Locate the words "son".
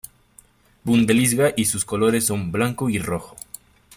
2.25-2.51